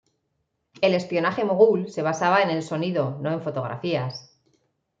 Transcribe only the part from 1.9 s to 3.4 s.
se basaba en el sonido, no